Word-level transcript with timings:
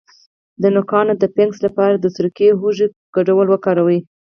د 0.61 0.63
نوکانو 0.75 1.13
د 1.17 1.23
فنګس 1.33 1.59
لپاره 1.67 1.95
د 1.97 2.05
سرکې 2.15 2.47
او 2.51 2.57
هوږې 2.61 2.87
ګډول 3.15 3.47
وکاروئ 3.49 3.99